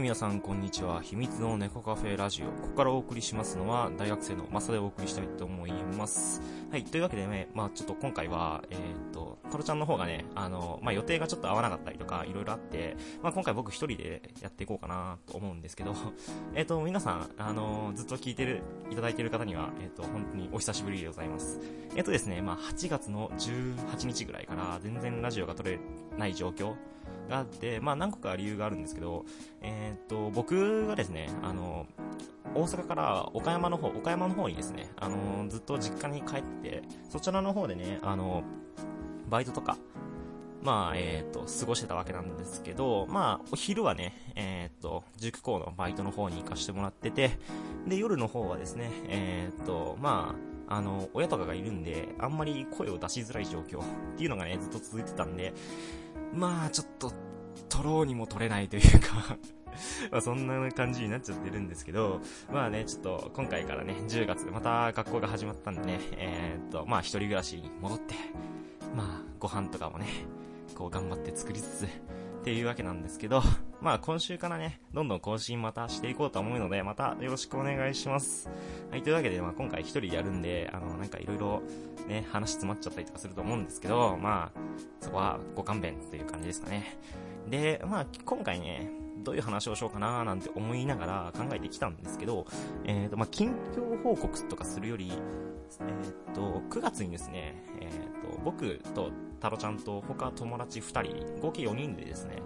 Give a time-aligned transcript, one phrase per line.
[0.00, 1.02] はい、皆さん、こんにちは。
[1.02, 2.46] 秘密の猫カフェラジオ。
[2.46, 6.40] ここからお送りしますのは、大学生のマサでお送りしたいと思います。
[6.70, 8.80] はい、というわけでね、まあちょっと今回は、えーっ
[9.12, 15.94] と、タロちゃんの方がね、あの、まあ予定がちょっと合わなかったりとか、いろいろあって、まあ今回僕一人でやっていこうかなと思うんですけど、
[16.56, 21.60] えっと、皆さん、あの、ずっと聞いてる、いただいてる方には、えーっと、本当にお久しぶりでございます。
[21.94, 25.78] えっとですね、まあ8月の18日ぐらいから、全然ラジオが撮れ
[26.16, 26.74] ない状況
[27.30, 29.24] があって、まあ何個か理由があるんですけど、
[29.62, 31.86] えーっと、僕がですね、あの、
[32.54, 38.42] 大阪から岡山の方、岡山の方にですね、あの、ずっと実家に帰って、そちらの方でね、あの、
[39.28, 39.78] バイトとか、
[40.62, 47.30] まあ、えーっと、過ごしてたわけなんですけど、まあ、お昼はね、えーっと、塾校のバイトの方に行かしてもらってて、
[47.86, 50.34] で、夜の方はですね、えーっと、ま
[50.68, 53.84] あ、あの、親とかがいるんで、あんまり声を出しづらい状況っ
[54.16, 55.54] ていうのがね、ずっと続いてたんで、
[56.34, 57.12] まあ、ちょっと、
[57.68, 59.36] 取ろうにも取れないというか。
[60.10, 62.20] まあそんな感じになっちゃってるんですけど、
[62.52, 68.14] まあね、ちょっと今回からね、10月、また学校が始まったんでね、えー、っと、まあ一人暮らしに戻って、
[68.94, 70.06] まあご飯とかもね、
[70.74, 71.86] こう頑張って作りつつ、
[72.40, 73.42] っていうわけなんですけど、
[73.82, 78.48] まあ今週からね、どんどん更新またしていこうと思うので、またよろしくお願いします。
[78.90, 81.62] はい、というわけで、まあ今回一人でやるんで、あの、なんかいろいろ
[82.08, 84.60] ね、話詰まっちゃったりとかすると思うんですけど、まあ、
[85.00, 86.98] そこはご勘弁という感じですかね。
[87.48, 88.90] で、まあ今回ね、
[89.22, 92.46] どういう話をしようかななんて思いながら考えてきたんですけど、
[92.84, 95.12] えっ、と、まあ、近況報告とかするより、
[95.80, 97.90] えっ、と、9月にですね、えっ、
[98.32, 99.10] と、僕と
[99.40, 102.36] タロちゃんと他友達2人、合計4人でですね、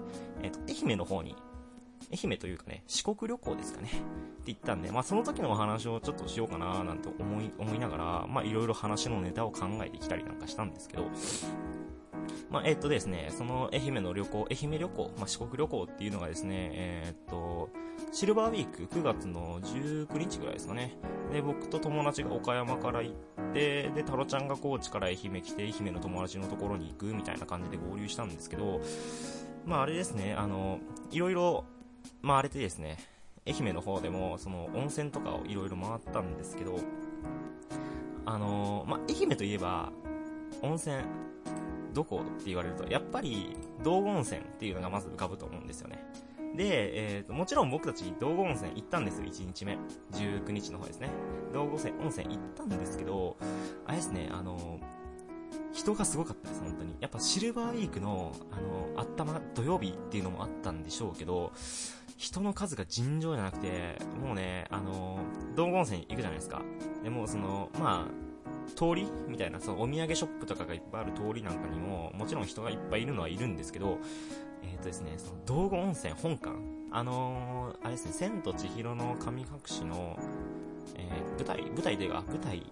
[0.43, 1.37] えっ、と、愛媛の方に、
[2.13, 3.99] 愛媛というかね、四国旅行ですかね、って
[4.47, 11.05] 言ったんで、まあ、その時のお話をちょっとしようかななんて思い、思いながら、まあ、いろいろ話のネタを考えてきたりなんかしたんですけど、
[12.51, 17.71] まあ、えっ、とですね、その愛媛の旅行、愛媛旅行、まあ、四国旅行っていうのがですね、えっ、と、
[18.13, 20.97] シルバーウィーク9月の19日ぐらいですかね。
[21.33, 28.81] で、僕と友達が岡山から行って、で、タロちゃんが高知から愛媛来て、愛媛の友達のところに行くみたいな感じで合流したんですけど、
[29.65, 30.79] まああれですね、あの、
[31.11, 31.65] いろいろ、
[32.23, 32.99] まああれでですね、
[33.47, 36.79] 愛媛の方でも、その温泉とかをいろいろ回ったんですけど、
[38.27, 39.93] あの、まあ愛媛といえば、
[40.63, 41.03] 温泉、
[41.95, 46.05] どこって言われると、やっぱり、道後温泉っていうのがまず浮かぶと思うんですよね。
[46.57, 49.79] で、えーと、もちろん僕たち道後温泉行ったんですよ、1日目。
[50.13, 51.09] 19日の方ですね。
[51.53, 53.37] 道後温泉行ったんですけど、
[53.87, 54.79] あれですね、あの、
[55.73, 56.97] 人がすごかったです、本当に。
[57.01, 61.53] やっぱシルバーウィークの、あの、あったま、土曜日っていうのもあったんでしょうけど、
[62.17, 65.19] 人の数が尋常じゃなくて、もうね、あの、
[65.57, 66.63] 道後温泉行くじゃないですか。
[67.03, 68.24] でも、その、まあ、
[68.75, 73.99] 通りみたいな、そのお土産ショップとかがいっぱいある通りなんかにも、もちろん人がいっぱいいるのはいるんですけど、
[74.63, 76.57] えっ、ー、とですね、その道後温泉本館、
[76.91, 80.19] あのー、あれですね、千と千尋の神隠しの、
[80.97, 82.63] えー、舞台、舞台でが、舞台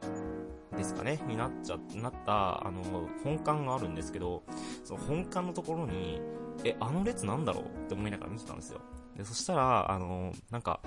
[0.77, 2.83] ですかね、になっちゃ、なった、あの、
[3.23, 4.43] 本館があるんですけど、
[4.85, 6.21] その本館のところに、
[6.65, 8.81] え、あの列なんだろうって思いながら見てたんですよ。
[9.17, 10.81] で、そしたら、あのー、なんか、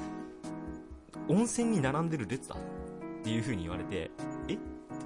[1.27, 4.11] 温泉に並んでる列だっていう風に言われて、
[4.47, 4.57] え？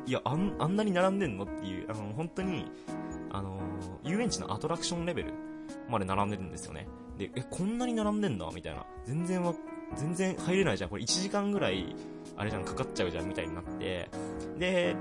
[0.10, 2.66] いや、あん、あんなに並んでんのっていう、あの、本当に、
[3.30, 3.60] あの、
[4.04, 5.34] 遊園地のアトラクションレベル
[5.88, 6.88] まで並んでるんですよね。
[7.20, 8.50] で、え、こんなに並んでんだ？
[8.52, 8.88] みたいな。
[9.06, 9.54] 全然わ、
[9.96, 10.90] 全然入れないじゃん。
[10.90, 11.96] これ1時間ぐらい、
[12.36, 14.10] あれじゃん、かかっちゃうじゃん、みたいになって。
[14.58, 14.96] で、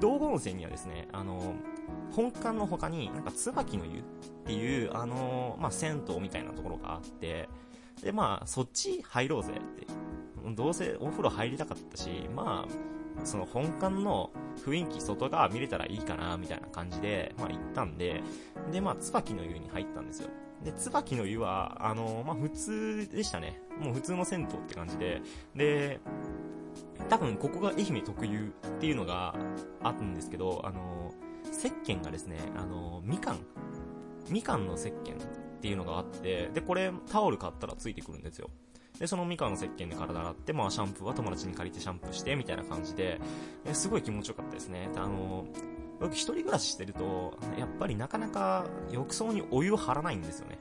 [0.00, 1.52] 道後温泉にはですね、あの、
[2.12, 4.02] 本館の他に、なんか、椿の湯っ
[4.46, 7.50] ていう、あの、まあ、銭湯みたいなところがあって、
[8.02, 9.86] で、まあ、そっち入ろうぜって。
[10.54, 14.30] どうせお風呂入りたかったし、まあ、その本館の
[14.64, 18.22] 雰囲気外側見れたらいいかな、みたいな感じで、まあ行ったんで、
[18.72, 20.28] で、まあ、椿の湯に入ったんですよ。
[20.64, 23.60] で、椿の湯は、あのまあ普通でしたね。
[23.80, 25.22] もう普通の銭湯って感じで、
[25.54, 26.00] で、
[27.08, 29.34] 多分ここが愛媛特有っていうのが
[29.82, 31.12] あるんですけど、あの
[31.52, 33.38] 石鹸がですね、あのみかん、
[34.28, 38.50] みかんの石鹸っていうのがあって、で、これタオル買ったらついてくるんですよ。
[38.98, 43.20] で、そのみかんの石鹸で体洗って、まあシャンプーは友達に借りてシャンプーして、みたいな感じで、
[43.72, 44.88] すごい気持ちよかったですね。
[44.96, 45.46] あの、
[46.00, 50.58] 僕一人暮らししてると、やっぱりなかなか浴槽にお湯を張らないんですよね。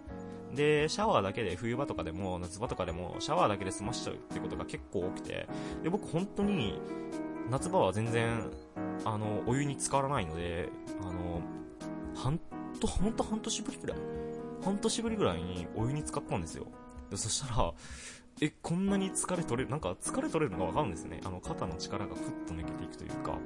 [0.53, 5.47] で、シャワーだけで、冬場とかでも、夏場とかでも、シャワーだけで済ましちゃうってことが結構多くて、
[5.83, 6.79] で、僕本当に、
[7.49, 8.49] 夏場は全然、
[9.03, 10.69] あの、お湯に浸からないので、
[11.01, 11.41] あの、
[12.15, 12.39] 半
[12.79, 13.97] と、ほんと半年ぶりぐらい
[14.63, 16.65] 半年ぶりぐらいにお湯に浸かったんですよ。
[17.11, 17.73] でそしたら、
[18.41, 21.21] え、こんなに疲れ取れる、なんか疲れ取れるのがわかるんですね。
[21.23, 23.37] あの、肩の力がふっと抜けていくというか、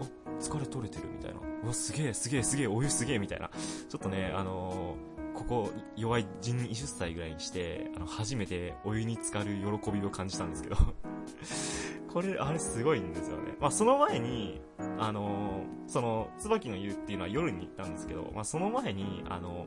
[0.00, 1.40] あ、疲れ取れてるみたいな。
[1.62, 3.48] うわ、すげえ、すげえ、すげえ、お湯すげえ、みたいな。
[3.88, 10.76] ちょっとね、あのーここ、弱い12歳ぐらいにして、あの、初めてお湯に浸かる喜びを感じたんですけど
[12.12, 13.56] これ、あれすごいんですよね。
[13.60, 14.60] まあ、その前に、
[14.98, 19.66] あのー、その、椿の湯っていうのは夜に行ったんですけど、まあ、その前に、あの、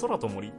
[0.00, 0.52] 空と森っ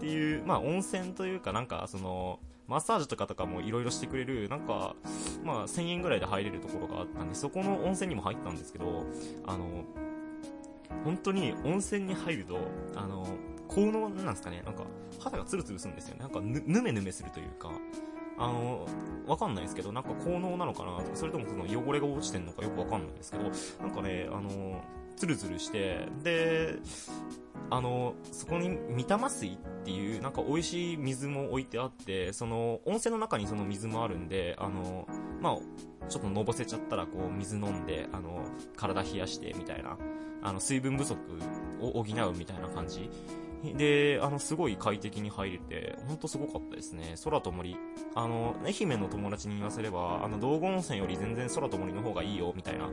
[0.00, 4.96] ていう、まあ、温泉というかなんか、その、マッサージとかとかも色々してくれる、なんか、
[5.44, 9.04] まあ、1000円ぐらいで入れるところがあったんで、そこの温泉にも入ったんですけど、
[9.46, 9.84] あの、
[11.04, 12.58] 本当に温泉に入ると、
[12.96, 13.26] あの、
[13.68, 14.84] 効能なんですかね、なんか、
[15.18, 16.22] 肌がツルツルするんですよね。
[16.22, 17.70] なんかぬ、ぬめぬめするというか、
[18.38, 18.86] あの、
[19.26, 24.82] わかんないですけど、なんか効能なのかなとか、それともその汚れが落ちてんのかよくわかんないですけど、なんかね、あの、
[25.16, 26.78] ツルツルして、で、
[27.70, 35.06] あの、そこに三玉水っていう、なんか美味しい水も置いてあって、その、温泉の中にその水もあるんで、あの、
[35.40, 35.56] まあ、
[36.08, 38.44] ちょっとのぼせちゃったらこう水飲んで、あの、
[38.76, 39.96] 体冷やしてみたいな、
[40.42, 41.18] あの、水分不足
[41.80, 42.04] を補う
[42.36, 43.10] みたいな感じ
[43.72, 47.14] で、あの、すごい快適に入れて、ほんとすごかったですね。
[47.24, 47.76] 空と森。
[48.14, 52.90] あの、愛媛の友達に言わせれば、あの、道後温泉より全然空と森の方がいいよ、みたいな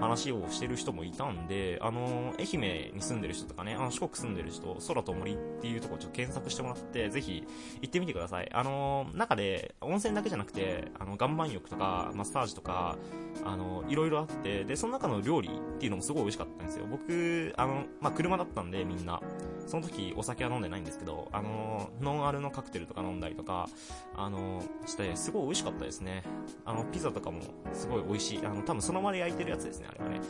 [0.00, 7.44] 話をしてる人もいたんで、あの、愛媛に住んでる人とかね、あの、四国住んでる人、空と森っていうところちょっと検索してもらって、ぜひ
[7.82, 8.50] 行ってみてください。
[8.52, 12.96] あの、中で、温泉だけじゃなくて、あの、岩盤浴とか、マッサージとか、
[13.44, 16.86] あの、いろいろあって、で、その中の料理っていうのもすごい美味しかったんですよ。
[16.90, 19.20] 僕、あの、まあ、車だったんで、みんな。
[19.66, 23.68] その時、お酒は飲んでないんですけど、あのー、ノンアルのカクテルとか飲んだりとか、
[24.16, 26.22] あのー、して、すごい美味しかったですね。
[26.64, 27.40] あの、ピザとかも
[27.72, 28.40] すごい美味しい。
[28.44, 30.20] あの、多分その場で焼いてるやつですね、あれはね。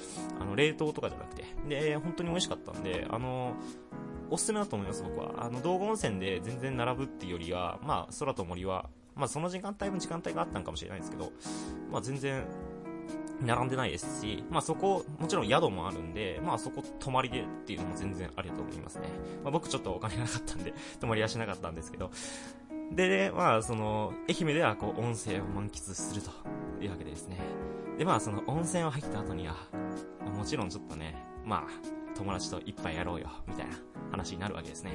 [0.41, 1.45] あの、冷凍とかじゃなくて。
[1.69, 3.55] で、本当に美味しかったんで、あの、
[4.31, 5.45] おすすめだと思います、僕は。
[5.45, 11.33] あの、道後温泉で全然並ぶっていうよりは、まあ、空と森は、まあ、その時間帯も時間帯があったんかもしれないですけど、
[11.91, 12.45] まあ、全然、
[13.41, 19.09] 並んでないですし、まあそこ、もちろん宿もあるんで、まあそこ泊まりでっていうのも全然ありだと思いますね。
[19.43, 22.11] まあ僕ちょっとお金がなかったんで、 泊まりはしなかったんですけど。
[22.93, 26.31] で、ねまあその、愛媛ではこう温泉を満喫すると
[26.83, 27.39] いうわけですね。
[27.99, 29.55] でまあその温泉を入った後には、
[30.37, 33.77] もちろんちょっとね、まあ、友達と一杯やろうよ、みたいな
[34.11, 34.93] 話になるわけですね。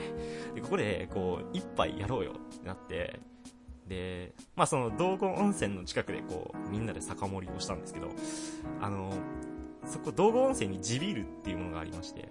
[0.55, 3.19] で、ここで、こう、一杯やろうよってなって、
[3.89, 8.07] で、まあその道後温泉の近くでこう、みんなで酒盛りをしたんですけど、
[8.79, 9.11] あの、
[9.85, 12.29] そこ道後温泉に地ビールっていうものがありまして、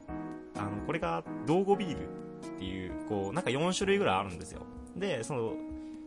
[0.56, 4.62] あの、これが道後ビールっていう、こう、なんか4種類ぐらいあるんですよ。
[4.96, 5.52] で、その、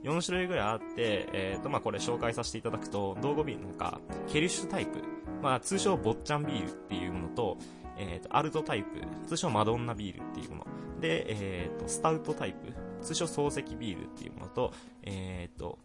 [0.03, 4.99] 4種類ぐらいあって、えっ、ー、と、まあ、これ紹介させていただくと、道後ビールなんか、ケルシュタイプ、
[5.43, 7.57] まあ、通称坊ちゃんビールっていうものと、
[7.97, 10.65] えっ、ー、と、アルトタイプ、通称マドンナビールっていうもの。
[10.99, 15.79] で、えっ、ー、と、スタウトタイプ、通称漱石ビールっていうものと、えー、っと、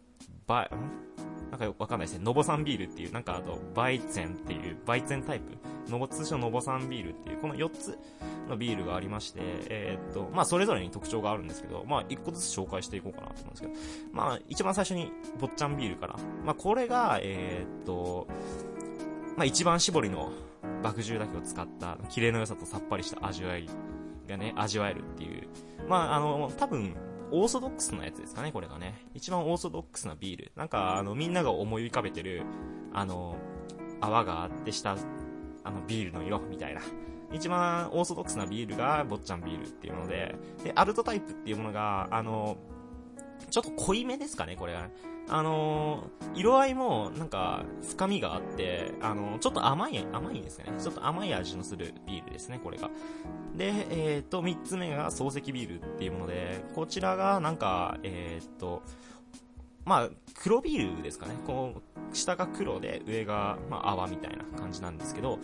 [0.47, 1.27] バイ、ん？
[1.51, 2.23] なんかよくわかんないですね。
[2.25, 5.57] のぼさんビールっていう、なんかあと、バイツェンっていう、バイツェンタイプ、
[5.89, 7.97] ノボ、通称ノボサンビールっていう、この4つ
[8.49, 13.73] のビールがありまして、えー、っと、まあそれぞれに特徴があるんですけど、まあ1個ずつ紹介していこうかなと思うんですけど、
[14.11, 16.15] まあ一番最初に、坊ちゃんビールから。
[16.45, 18.27] まあこれが、えー、っと、
[19.37, 20.31] まあ一番搾りの
[20.83, 23.69] 麦汁だけを使った、綺麗の良さとさっぱりした味わい
[24.27, 25.47] がね、味わえるっていう。
[25.87, 26.95] まああの、多分、
[27.31, 28.93] オーソドックスなやつですかね、これがね。
[29.13, 30.51] 一番オーソドックスなビール。
[30.55, 32.43] なんか、あの、みんなが思い浮かべてる、
[32.93, 33.35] あの、
[33.99, 34.95] 泡があってした、
[35.63, 36.81] あの、ビールの色、みたいな。
[37.33, 42.57] 一番オーソドックスなビールが、坊ちゃんビールっていうもので、で、アルトタイプっていうものが、あの、
[43.49, 44.89] ちょっと濃いめですかね、これが。
[45.29, 50.77] あのー、色合いも、なんか、深みがあって、あのー、ちょっと甘い、甘いんですかね。
[50.79, 52.89] ちょっと甘い味のするビールですね、これが。
[53.55, 58.83] で、えー、っと、三つ目が漱石ビールっていうもので、こちらが、なんか、え、っと、
[59.83, 61.35] まあ、黒ビールですかね。
[61.45, 65.39] こう、下が黒で、上が、まあ、泡みたいな感じなんですけど、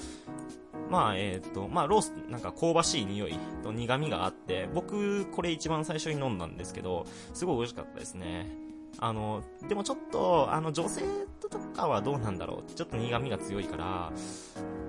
[0.89, 8.62] まあ、えっ、と、まあ、ロース、なんか香ばしい匂いと苦味があって、僕、これ一番最初に飲んだんですけど、すごい美味しかったですね。
[9.03, 11.01] あの、でもちょっと、あの、女性
[11.41, 12.71] とかはどうなんだろう。
[12.71, 14.13] ちょっと苦味が強いから、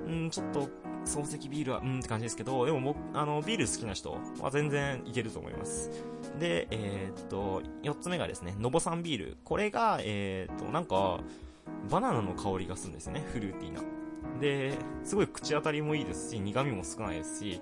[0.06, 0.68] うん、ちょっと、
[1.04, 5.90] 漱石ビールは、うんって感じですけど、でも僕、あの、ビール好きな人は全然いけると思います。
[6.38, 9.36] で、えー、っと、4つ目がですね、のぼさんビール。
[9.42, 11.18] これが、えー、っと、なんか、
[11.90, 13.80] バナナの香りがするんですよね、フルーティーな。
[14.40, 17.60] で、すごい口当たりもいいですし、苦味も少ないですし、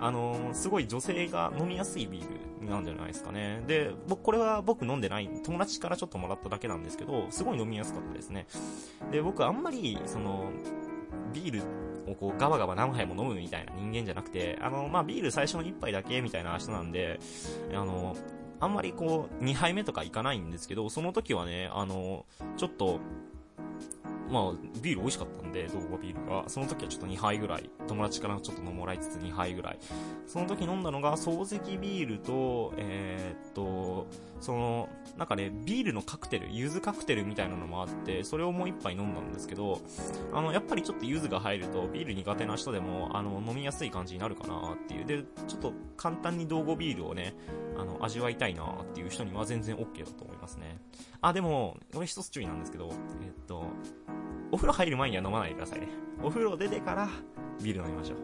[0.00, 3.62] あのー、すごい女性が飲みやすいビールなんじゃないですかね。
[3.66, 8.46] で、僕、これは僕飲んでない、友達からちょっともらっただけなんですけど、すごい飲みやすかったですね。
[9.10, 10.50] で、僕あんまり、その、
[11.32, 11.62] ビール
[12.10, 17.20] をこうガバガバ何杯も飲むみたいな人間じゃなくて、あの、まあ、ビール最初の1杯だけみたいな人なんで、
[17.72, 18.16] あの、
[18.60, 22.26] あんまりこう、2杯目とかいかないんですけど、その時はね、あの、
[22.56, 23.00] ちょっと、
[24.32, 26.48] まあ、ビール美味しかったんで、動画ビールが。
[26.48, 29.78] その時はちょっと2杯ぐらい、友達からちょっと飲もらいつつ2杯ぐらい。
[30.26, 34.06] その時飲んだのが、漱石ビールと、えー、っと、
[34.42, 39.80] その、なんかね、ビールのカクテル、柚子カクテルみたいなのもあって、それをもう一杯飲んだんですけど、
[40.32, 45.04] あの、やっぱりちょっと柚子が入ると、ビール苦手な人でも、あの、飲みやすい感じになるかなっていう。
[45.06, 47.36] で、ちょっと簡単に道後ビールをね、
[47.78, 50.80] あの、味わいたいなっていう人には全然 OK だと思いますね。
[51.20, 53.64] あ、でも、俺一つ注意なんですけど、えっと、
[54.50, 55.88] お風呂入る前には飲まないでくださいね。
[56.20, 57.08] お風呂出てから
[57.62, 58.18] ビール飲みましょう。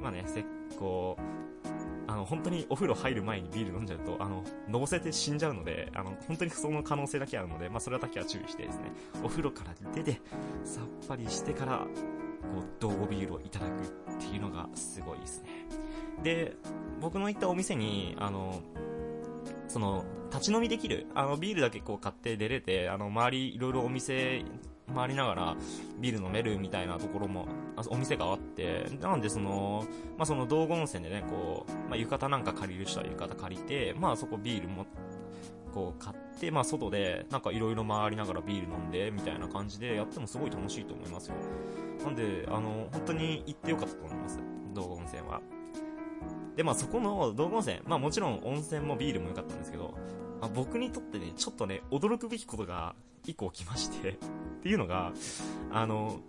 [0.00, 0.44] まあね、せっ
[0.78, 1.18] こ
[1.64, 1.65] う
[2.08, 10.20] あの、本当にお風呂入る前にビール飲んじゃうと、あの、のぼせて死んじゃうので、あの、本当にその可能性だけあるので、まあ、それだけは注意してですね、お風呂から出て、
[10.64, 13.82] さっぱりしてから、こう、道後ビールをいただく
[14.14, 15.48] っていうのがすごいですね。
[16.22, 16.56] で、
[17.00, 18.60] 僕の行ったお店に、あの、
[19.68, 24.44] その、立ち飲みできる、あの、ビールだけこう買って出れて、あの、周りいろいろお店
[24.94, 25.56] 回りながら
[25.98, 27.46] ビール飲めるみたいなところも、
[27.88, 29.84] お店があって、なんでその、
[30.16, 34.86] まあ、その道後温泉でね、こう、まあ、浴衣なんか借りる人は浴衣借りて、まあ、そこビールも、
[35.74, 41.34] こう買って、まあ、外でなんかいろいろ回りながらビール飲んで、みたいな感じでやってもすごい楽しいと思いますよ。
[42.04, 44.40] なんで、あの、本当に行ってよかったと思います。
[44.74, 45.40] 道後温泉は。
[46.56, 49.94] で、まあそこの道後温泉、まあもちろん温泉もビールも良かったんですけど、
[50.40, 52.94] まあ、僕にとってね、ちょっとね、驚くべきことが
[53.26, 54.14] 一個起きまして っ
[54.62, 55.12] ていうのが、
[55.70, 56.20] あの、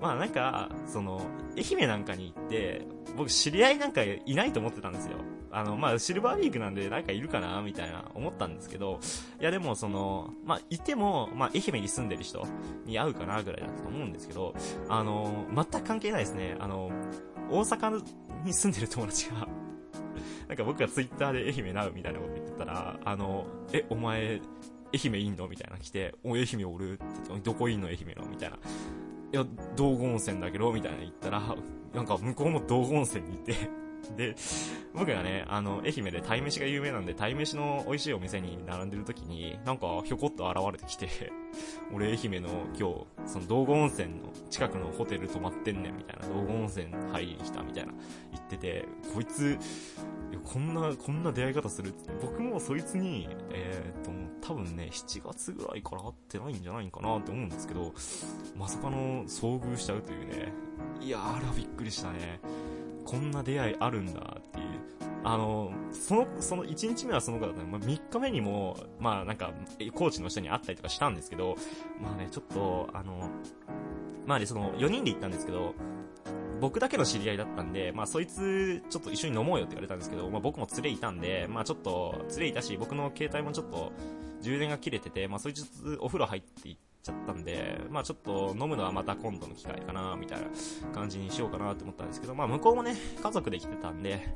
[0.00, 1.20] まあなんか、その、
[1.56, 2.86] 愛媛なんかに行って、
[3.16, 5.18] 僕知り合いなんかいないと思ってたんですよ。
[5.50, 9.00] あの、まあシルバーウィークなんでなんかいるかなみたいな思ったんですけど、
[9.40, 12.46] いやでもその、まあいても、まあ愛媛に住んでる人
[12.84, 14.54] に会うかなぐらいだったと思うんですけど、
[14.88, 16.56] あの、全く関係ないですね。
[16.60, 16.90] あの、
[17.50, 18.04] 大阪
[18.44, 19.48] に住んでる友達が
[20.48, 24.40] なんか僕がツイッターで愛媛なうみたいなこと言ってたら、あの、え、お前、
[24.92, 27.88] 愛媛インドみたいな来て、お、愛媛おるって言って、どこいんの？
[27.88, 28.26] 愛媛の？
[28.28, 28.56] みたいな。
[28.56, 28.60] い
[29.32, 29.44] や、
[29.76, 31.42] 道後温泉だけどみたいな言ったら、
[31.94, 33.54] なんか向こうも道後温泉にいて
[34.16, 34.34] で、
[34.94, 41.08] 僕がね、あの、愛媛で鯛めしが有名なんで、鯛めしの美味しいお店に並んでる時に、なんかひょこっと現れてきて、
[41.92, 42.48] 俺愛媛の
[42.78, 47.92] 今日、その道後温泉の近くのホテル泊まってんねんみたいな、道後温泉入りに来たみたいな。
[48.32, 49.58] 言ってて、こいつ、
[50.44, 54.10] こんな、こんな出会い方するって、僕もそいつに、えー、っと、
[54.40, 57.92] 多分ね、7月ぐらいから会ってないんじゃないんかなって思うんですけど、
[58.56, 60.52] まさかの遭遇しちゃうというね、
[61.00, 62.40] いやー、あれはびっくりしたね。
[63.08, 64.66] こんな出会いあるんだっていう。
[65.24, 69.50] あの、その、その1日目はその子だったまあ、3日目にも、まあなんか、
[69.94, 71.56] コーチの人に会ったりとかしたんですけど、
[72.02, 73.30] まあね、ちょっと、あの、
[74.26, 75.74] まあね、その4人で行ったんですけど、
[76.60, 83.90] 僕だけの知り合いだったんで、まあそいつ、ちょっと一緒に飲もうよって言われたんですけど、まあ僕も連れいたんで、まあちょっと、連れいたし、僕の携帯もちょっと、
[84.42, 85.64] 充電が切れてて、まあそいつ
[86.00, 86.76] お風呂入っていっ
[87.08, 90.46] ちゃったんで、まあちょっと飲むのはまた今度の機会かな、みたいな
[90.92, 94.28] 感じにしようかなと思ったんですけど、まあ向こうもね、家族で来てたんで、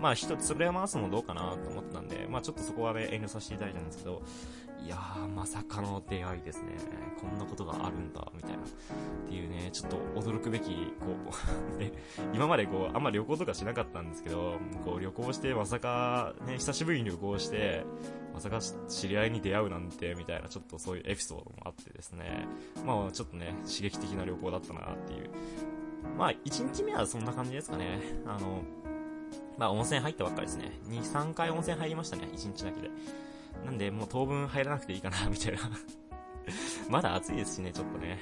[0.00, 4.22] まあ一つ潰れ回すのどうかなと思ったんで、まあちょっとそこはね、遠慮させていただいたんですけど、
[4.84, 6.76] いやー、まさかの出会いですね。
[7.20, 8.56] こんなことがあるんだ、みたいな。
[8.58, 11.16] っていうね、ちょっと驚くべき、こ
[11.74, 11.92] う ね、
[12.32, 17.84] 今までこう、あんま旅行とかしなかったんですけど、こう旅行して、まさか、ね、久しぶりに旅行して、
[18.32, 22.46] まさか知り合いに出会うなんて、みたいな、ちょっとそういうエピソードもあってですね。
[22.84, 25.30] まあ、ちょっとね、刺激的な旅行だったなっていう。
[26.18, 27.98] まあ、1日目はそんな感じですかね。
[28.26, 28.62] あの、
[29.58, 30.72] まあ、温泉入ったばっかりですね。
[30.88, 32.90] 2、3回温泉入りましたね、1日だけで。
[33.64, 35.58] なんで、もう当分入らなくていいかな、 みたいな
[36.88, 38.18] まだ暑いですしね、ちょっとね。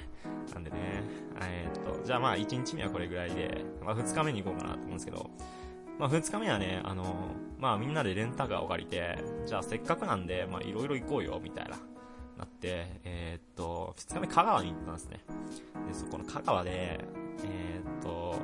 [0.52, 0.76] なんでね、
[1.40, 5.30] えー、っと、じゃあまあ1日目はこれぐらいで、まあ2日目に行こうかなと思うんですけど、
[5.98, 7.04] まあ2日目はね、あの、
[7.58, 11.76] まあみんなでレンタカーを借りて、じゃあせっかくなんで、まあいろいろ行こうよ、みたいな、
[12.38, 15.20] なって、えー、っと、2日目香川に行ったんですね。
[15.86, 16.70] で、そこの香川で、
[17.44, 18.36] えー、っと、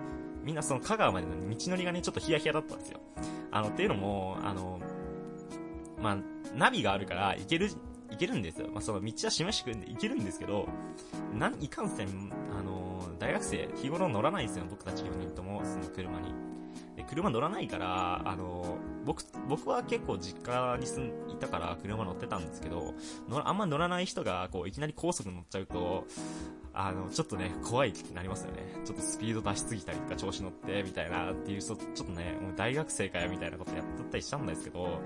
[0.42, 3.00] みんなその香川までの道のりがね、ちょっとヒヤヒヤだったんですよ。
[3.50, 4.80] あの、っていうのも、あの、
[6.00, 6.18] まあ、
[6.54, 7.70] ナビがあるから行ける、
[8.10, 8.68] 行けるんですよ。
[8.72, 10.68] まあ、その道は示してくるんで行けるんですけど、
[11.34, 12.08] なん、いかんせん、
[12.58, 16.34] あのー、大学生、日頃乗らないですよ、僕たち4人とも、その車に。
[16.96, 22.94] で、車乗らないから、あのー、僕、僕は結構実家に住ん、いたから車乗ってたんですけど、
[23.28, 26.06] のあんま乗らない人が、こう、いきなり高速乗っちゃうと、
[26.72, 28.62] あの、ちょっとね、怖いってなりますよね。
[28.84, 35.00] ちょっとスピード出しすぎたりとか調子乗って、みたいなっていう人、ちょっとね、もう大学生かよみたいなことやっとったりしたんですけど、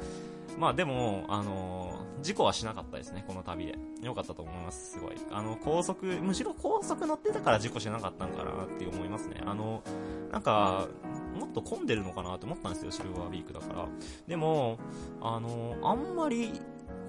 [0.58, 3.74] まあでも、あのー、事故はしなかったですね、この旅で。
[4.02, 5.16] よかったと思います、すごい。
[5.30, 9.42] あの、高速、むしろ高速乗ってたから事故しなかったんかなって思いますね。
[9.44, 9.82] あの、
[10.30, 10.88] なんか、
[11.34, 13.88] もっと混んでるのかなって思ったんですよ、シルバーウィークだから。
[14.26, 14.78] でも、
[15.20, 16.52] あの、あんまり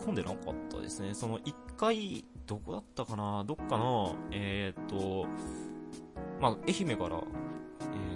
[0.03, 1.13] 混んでなかったですね。
[1.13, 5.27] その一回どこだったかなどっかの、えー、っと、
[6.39, 7.21] まあ、愛媛から、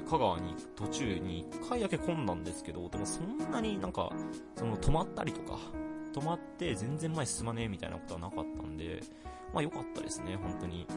[0.09, 4.11] 香川に途中に1回だけ混んだんですけど、でもそんなになんか、
[4.55, 5.59] その止まったりとか、
[6.13, 9.03] 止まって全然前進まねえみたいなことはなかったんで、
[9.53, 10.87] まあ良かったですね、本当に。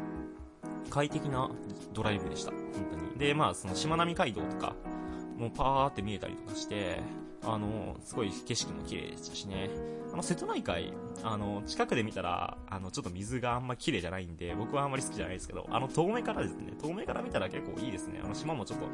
[0.89, 1.51] 快適な
[1.93, 3.19] ドライブでした、本当に。
[3.19, 4.75] で、まあそのしまなみ海道とか、
[5.37, 7.01] もうパーって見えたりとかして、
[7.45, 9.69] あの、すごい景色も綺麗でしたしね。
[10.13, 10.93] あの、瀬戸内海、
[11.23, 18.21] あの、近くで見たら、あの、ちょっと水があんま綺麗じゃないんで、僕はあんまり好きじゃないですけど、あの、遠目からですね、遠目から見たら結構いいですね。
[18.23, 18.87] あの、島もちょっと、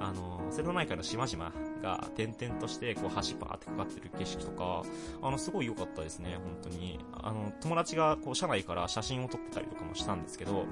[0.00, 1.52] あの、瀬戸内海の島々
[1.82, 4.82] が点々として、こう、橋パーってかかってる景色とか、
[5.20, 7.00] あの、すごい良かったですね、本当に。
[7.12, 10.66] あの、友達が、こう、車内から写真を撮ってたりとかもしたんですけど、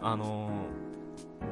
[0.00, 0.50] あの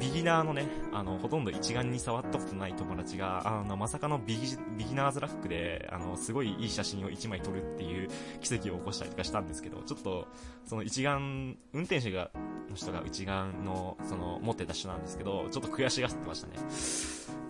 [0.00, 8.08] ビギナーのね、あの、ほとんど一眼に触ったことない友達が、あの、まさかのビギ、ビギナーズラックで、あの、すごいいい写真を一枚撮るっていう
[8.40, 10.26] 奇跡を起こしたりとかしたんですけど、ちょっと、
[10.64, 12.30] その一眼、運転手が、
[12.70, 16.54] の人が一眼の、その、持ってた人なんですけど、ちょっと悔しがってましたね。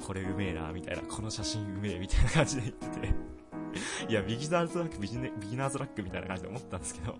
[0.06, 3.14] これうめえな、みたいな、この写真うめえ、みたいな感じで言ってて。
[4.08, 5.16] いや、ビギナーズラック、ビギ
[5.56, 7.16] ナーズラックみたいな感じで思ったんですけど、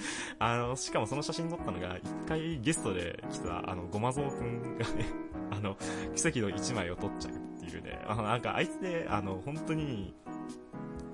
[0.38, 5.06] あの、しかもその写真撮ったのが、一回ゲストで来た、あの、ごまぞうくんがね、
[5.50, 5.76] あの、
[6.14, 10.14] 奇跡の一枚を撮っちゃうっていうね、あの、なんかあいつで、あの、本当に、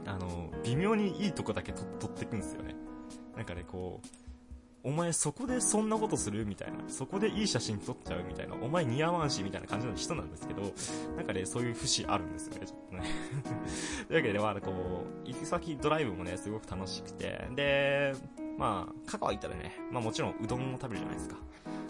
[0.06, 2.74] あの、微妙にいいとこだけ撮ってくんですよね。
[3.36, 4.06] なんかね、こう、
[4.86, 6.76] お前そこでそんなことするみたいな。
[6.88, 8.54] そこでいい写真撮っちゃうみたいな。
[8.54, 10.60] お前似合わんしみたいな感じの人なんですけど、
[11.16, 13.02] なんかね、そういう節あるんですよね、ちょっとね。
[14.08, 17.48] というわけで、まあ、こう、行き先ドライブもね、すごく楽しくて。
[17.54, 18.14] で、
[18.56, 21.36] まあ、香川行ったらね、まあもちろんうどんを食べるじゃないですか。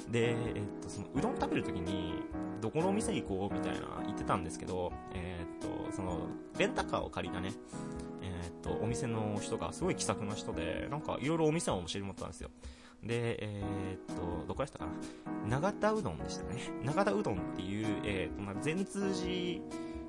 [0.09, 2.15] で、えっと、そのうどん食べるときに、
[2.61, 6.21] どこのお店行こうみたいな言ってたんですけど、えっと、その、
[6.59, 7.53] レンタカーを借りたね、
[8.23, 12.51] えっと、お店の人がすごい気さくな人で、なんかいろいろお店を教えてもらったんですよ。
[13.03, 14.87] で、えー、っと、どこでしたか
[15.47, 15.61] な？
[15.61, 16.63] 長田うどんでしたね。
[16.85, 19.61] 長田うどんっていう、えー、っと、まあ、全通寺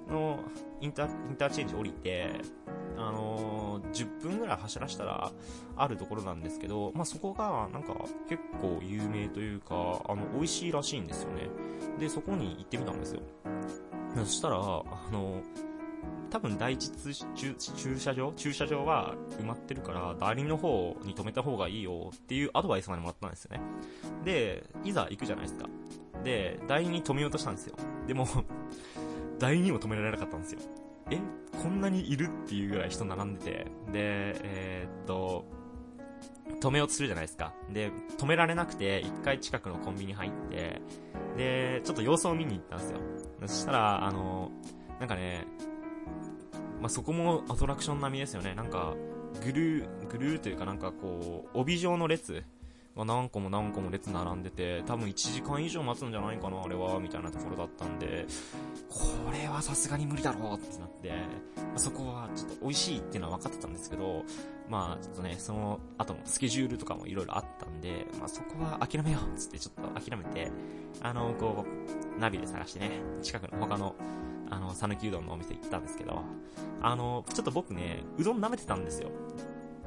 [0.09, 0.39] の
[0.81, 2.29] インター、インターチェンジ降りて、
[2.97, 5.31] あのー、10分ぐらい走らしたら
[5.75, 7.93] あるところなんですけど、まあ、そこがなんか
[8.29, 11.49] 結構有名というか、あの、美味しいらしいんですよね。
[11.99, 13.21] で、そこに行ってみたんですよ。
[14.17, 14.59] そしたら、あ
[15.11, 15.65] のー
[16.35, 16.91] 多分第一
[17.33, 23.61] 駐車場駐車場は埋まってるから、第二の方に止めた方がいいよっていうアドバイスまでもらったんですよね。
[24.25, 25.69] で、いざ行くじゃないですか。
[26.25, 27.77] で、第二に止めようとしたんですよ。
[28.05, 28.27] でも
[29.39, 30.59] 第二も止められなかったんですよ。
[31.11, 31.19] え
[31.61, 33.51] こんなにいるっていうぐらい人並んでて。
[33.51, 33.65] で、
[34.43, 35.45] えー、っと、
[36.61, 37.53] 止めようとするじゃないですか。
[37.71, 40.81] で、止められなくて、一回近くのコンビニ入って、
[41.37, 42.99] で、ちょっと様子を見に行ったんですよ。
[43.45, 44.51] そしたら、あの、
[44.99, 45.45] なんかね、
[46.81, 48.53] まあ、そこもアトラクション並みですよね。
[48.55, 48.95] なんか、
[49.43, 52.43] グルー、グルーというかなんかこう、帯状の列
[52.95, 58.25] が何個も何個も列並んでて、多分1時間以上待つんじゃないかな、あれは、みたいなところだったんで、
[58.89, 58.99] こ
[59.31, 61.11] れはさすがに無理だろうってなって、
[61.73, 64.23] ま、そこはちょっと美味しいっていうのは分かってたんですけど、
[64.69, 70.51] まあちょっとね、その後のスケジュールとかも色々あったんで、まあそこは諦めようっつってちょっと諦めて、
[71.01, 71.65] あの、こ
[72.17, 73.95] う、ナビで探してね、近くの他の
[74.49, 76.21] あの、讃岐うどんのお店行ったんですけど、
[76.81, 79.09] あの、ちょっと僕ね、うどん舐めてたんですよ。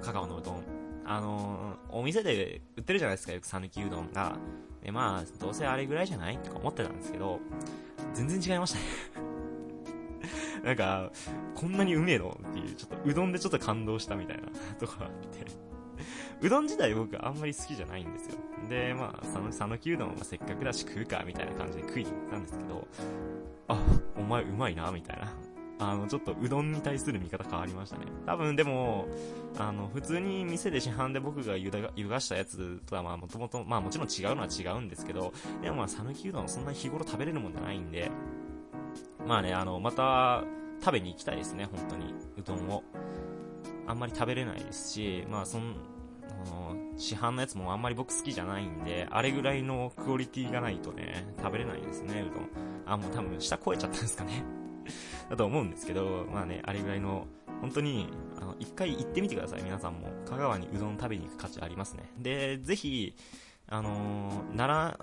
[0.02, 0.77] 香川のうどん。
[1.08, 4.36] あのー、お店で売ってるじゃないですか、よく讃岐うどんが。
[4.82, 7.40] で、まあ、どうせあれぐらいじゃないとか思ってたんですけど、
[8.12, 8.84] 全然違いましたね
[10.64, 11.10] なんか、
[11.54, 15.46] こんなにうめえのっていう、ちょっとうどんでちょっと感動したみたいな とこがあって。
[16.40, 18.36] うどん自体僕あんまり好きじゃないんですよ。
[18.68, 22.86] で、まあ、さの、さぬきうどんはせっかくだし食うか、みたいな感じで食いに行ったんですけど、
[23.68, 23.82] あ、
[24.14, 25.32] お前うまいな、みたいな。
[25.80, 28.06] あの、ちょっとうどんに対する見方変わりましたね。
[28.26, 29.06] 多分でも、
[29.58, 38.10] あの、普通に店で市販で僕が湯が湯がしたやつとはまあもともと、まあもちろん違うのは違うんですけど、でもまあ、讃岐うどんそんな日頃食べれるもんじゃないんで、
[39.26, 40.44] まあね、あの、また
[40.80, 42.14] 食べに行きたいですね、本当に。
[42.38, 42.82] うどんを。
[43.86, 45.74] あんまり食べれないですし、まあそん、
[46.46, 52.48] の、市販のやつもあんまり僕好きじゃないんで、あれぐらいのクオリティがないとね、食べれないですね、うどん。
[52.86, 54.57] あ、もう多分下超えちゃったんですかね。
[55.28, 57.26] だと思うんですけど、まあね、あれぐらいの、
[57.60, 58.08] 本当に、
[58.40, 60.08] あの、一回行ってみてください、皆さんも。
[60.26, 62.10] 香川にうどん食べに行く価値ありますね。
[62.18, 63.14] で、ぜひ、
[63.68, 64.98] あのー、なら、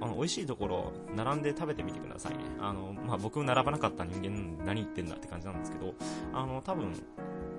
[0.00, 2.44] あの、美味しいところ、並んで食べてみてくださいね。
[2.60, 5.94] あの、まあ、僕並ばなかった人間、何言ってんだって感じなんですけど、
[6.32, 6.92] あの、多分、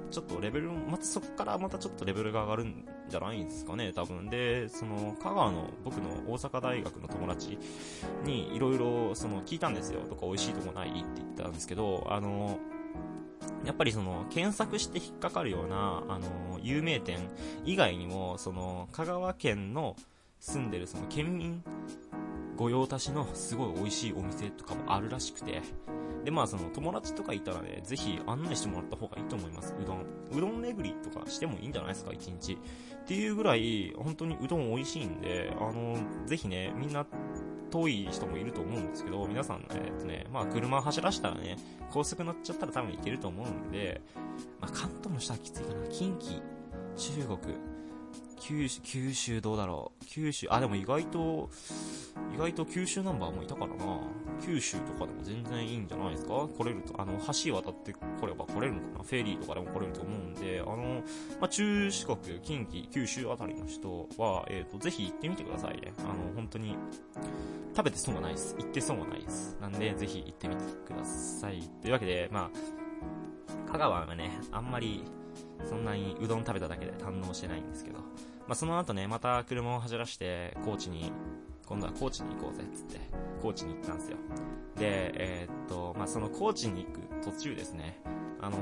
[0.09, 4.29] ちょっとレベル、またそこからまたちょっとレベルが上がるんじゃないんですかね、多分。
[4.29, 7.57] で、その、香川の僕の大阪大学の友達
[8.23, 10.01] にいろいろその聞いたんですよ。
[10.01, 12.59] とか美味しいとこないって言ったんですけど、あの、
[13.65, 17.17] やっぱりその、検索して引っかかるような、あの、有名店
[17.65, 19.95] 以外にも、その、香川県の
[20.39, 21.63] 住んでるその県民
[22.59, 25.61] 御用達のすごい美味しいお店とかもあるらしくて、
[26.23, 29.75] で、まあその友達とかいたらね、ぜひ案内してもらった方がいいと思います。
[29.81, 30.05] うどん。
[30.31, 32.53] うどん巡りとかしてもいいんじゃないですか、一日。
[32.53, 32.57] っ
[33.05, 37.05] ていうぐらい、本当にうどん美味しいんで、あの、ぜひね、みんな
[37.71, 41.57] 遠い人もいると思うんですけど、皆さん、えっとね、まあ車走らしたらね、
[41.91, 44.01] 高速乗っちゃったら多分行けると思うんで、
[44.59, 45.87] まあ関東の人はきついかな。
[45.87, 46.41] 近畿、
[46.97, 47.55] 中国、
[48.39, 50.05] 九州、九州どうだろう？
[50.05, 51.49] 九州、あ、でも意外と、
[52.33, 53.99] 意外と九州ナンバーもいたからな。
[54.45, 56.47] 九州とかでも全然いいんじゃないですか？
[56.57, 59.03] 来れると、あの、橋渡って来れば来れるのかな？
[59.03, 61.03] フェリーとかでも来れると思うんで、あの、
[61.41, 65.93] まあ、中四国、近畿、九州あたりの人は、えっ、ー、と、ぜひ行ってみてくださいね。
[65.99, 66.75] あの、本当に、
[67.75, 68.55] 食べて損はないです。
[68.57, 69.57] 行って損はないです。
[69.59, 71.61] なんで、ぜひ行ってみてください。
[71.81, 72.49] というわけで、ま
[73.67, 75.03] あ、香川はね、あんまり、
[75.67, 77.99] そんなにうどん食べただけで堪能してないんですけど、
[78.49, 81.11] まあ、その後ね、また車を走らして、高知に、
[81.67, 82.99] 今度は高知に行こうぜ、つって、
[83.43, 84.17] 高知に行ったんですよ。
[84.75, 88.01] で、えー、っと、まあ、その高知に行く途中ですね、
[88.41, 88.57] あの、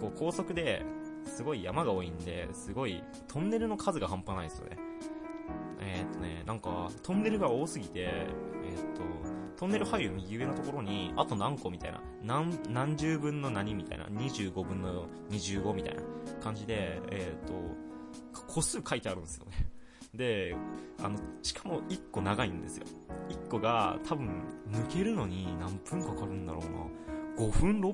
[0.00, 0.84] こう高速で、
[1.24, 4.76] すごい山が多いんで、すごい、トンネルの数が半端ないですよね。
[5.78, 9.02] えー、っとね、なんか、トンネルが多すぎて、えー、っと、
[9.56, 16.02] トンネル入る右上のところに、あと何個みたいな、何、何十分の何みたいな、25分の25みたいな
[16.42, 17.91] 感じで、えー、っと、
[18.46, 19.52] 個数書いてあるんですよね。
[20.14, 20.54] で、
[21.02, 22.86] あの、しかも1個長いんですよ。
[23.28, 24.28] 1個が多分
[24.70, 27.46] 抜けるのに何分かかるんだろうな。
[27.46, 27.92] 5分、6分。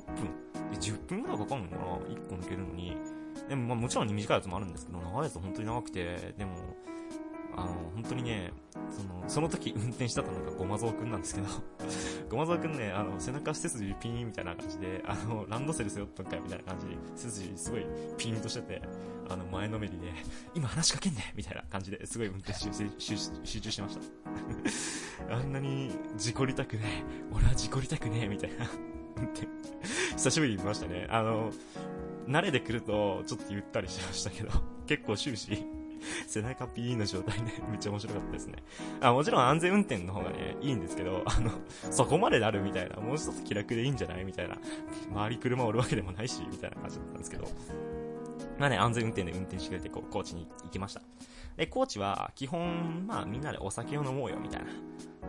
[0.73, 2.97] 10分ぐらいかかるのかな ?1 個抜けるのに。
[3.49, 6.57] でもまあもちろん短いやつもあるんですけど、長いやつ本当に長くて、でも、
[7.59, 8.53] あの、本当にね、
[8.91, 11.47] その、その時 運転したのがごまぞうくんなんですけど
[12.31, 18.83] ごまぞうくんね、あの、背中背筋ピーンみたいな感じで、あの、ランドセル背負ったんかいみたいな感じで、背筋すごいピーンとしてて、
[19.29, 20.13] あの、前のめりで、
[20.55, 23.99] 今話しかけんねみたいな感じですごい運転集集中してまし
[25.29, 28.67] た あんなに事故りたくねえ、俺は事故りたくねえ、みたいな
[29.17, 29.49] 運転、
[30.17, 31.07] 久しぶりに見ましたね。
[31.11, 31.53] あの、
[32.27, 34.51] 慣れてくると、ちょっとゆったりしましたけど、
[34.87, 35.65] 結構終始、
[36.27, 38.63] 背中ピーの状態で、 めっちゃ面白かったですね。
[39.01, 41.51] あ、もちろん安全運転の方がね、いいんですけど、あの、
[41.91, 44.25] そこまでなるみたいな、もう一つ気楽でいいんじゃない？
[44.25, 44.57] みたいな、
[45.11, 47.49] 周り車おるわけでもないし、みたいな感じだったんですけど。
[48.59, 51.01] まあね、安全運転で運転してくれて、こう、高知に行きました。
[51.57, 54.69] で、高知は、基本、まあみんなでお酒を飲もうよ、みたいな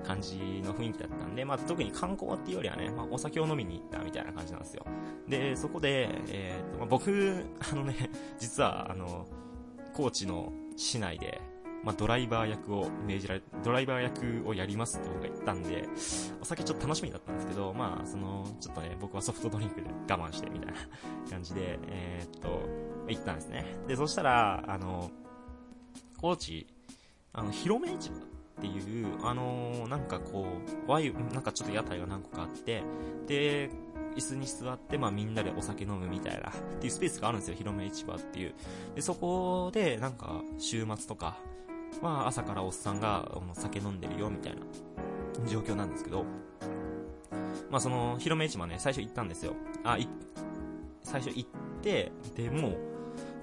[0.04, 4.86] 感じの雰囲気だったんで、まあ特に観光っていうよりはね、まあお酒を飲みに行ったみたいな感じなんですよ。
[5.28, 9.28] で、そこで、えー、っと、まあ、僕、あのね、実は、あの、
[9.94, 11.42] 高知の市内で、
[11.84, 15.88] まあ、ドライバー役を命じられ、ドライバー役をやりますって僕が言ったんで、
[16.42, 20.76] お酒ちょっと楽しみだったんですけど、まあ、その、ちょっとね、僕はソフトドリンクで我慢してみたいな
[21.30, 22.62] 感じで、 えー、っと、
[23.08, 23.66] 行ったんですね。
[23.88, 25.10] で、そしたら、あの、
[26.18, 26.68] 高知、
[27.34, 30.46] あの、広め市場っていう、あのなんかこ
[30.88, 32.84] う、ワイ、なんかちょっと屋台が何個かあって、
[33.26, 33.70] で、
[34.20, 38.54] 椅子に座って、まあみんなでお酒飲むみたいな、っていうスペースがあるんですよ、広め市場っていう。
[38.96, 41.38] で、そこで、なんか、週末とか、
[42.02, 44.62] まあ朝からおっさんが、酒飲んでるよ、みたいな、
[45.50, 46.26] 状況なんですけど、
[47.72, 49.54] まあその、広め市場ね、最初行ったんですよ。
[49.84, 50.08] あ、い、
[51.04, 51.50] 最初行っ
[51.82, 52.78] て、でも、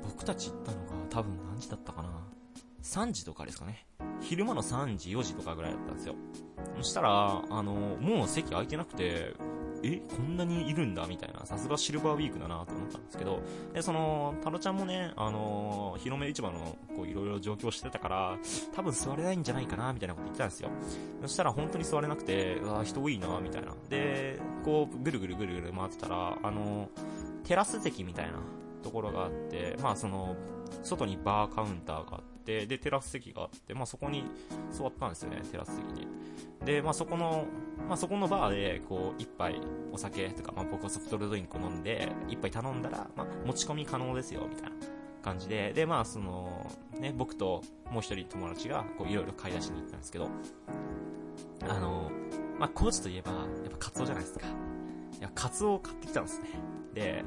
[0.03, 2.11] 僕たち行ったのが多分何時だったかな
[2.83, 3.87] ?3 時とかですかね。
[4.21, 6.15] 昼間の3時、4時とかぐらいだったんですよ。
[6.77, 9.35] そしたら、あの、もう席空いてなくて、
[9.83, 11.07] えこんなにいるんだ？
[11.07, 13.41] みたいな、さすがシルバーウィークだなと思ったんですけど、
[13.75, 18.39] で、その、タロちゃんもね、あのー、広め市場の、こう、いろいろ状況してたから、
[18.75, 20.71] 多分座れないんじゃないかなみたいなこと言ってたんですよ。
[21.23, 23.75] そしたら本当に座れなくて、うわ人多いなみたいな。
[23.89, 28.41] で、こう、ぐるぐるぐるぐる回ってたら、あのー、テラス席みたいな
[28.83, 30.37] ところがあって、まあその、
[30.83, 34.25] 外にバーカウンターがあって、で、テラス席があって、まあそこに
[34.71, 36.07] 座ったんですよね、テラス席に。
[36.65, 37.45] で、まあそこの、
[37.89, 39.61] まあそこのバーで、こう、一杯
[39.93, 44.77] お酒とか、まあ僕はソフトドリンクを飲んで、一杯頼んだら、まあ持ち込み可能ですよ、みたいな
[45.23, 50.29] 感じで、で、まあその、ね、僕ともう一人友達が、こういろいろ買い出しに行ったんですけど、
[51.69, 52.11] あの、
[52.59, 54.47] まあ高知といえば、やっぱカツオじゃないですか。
[54.47, 56.49] いや、カツオを買ってきたんですね。
[56.95, 57.25] で、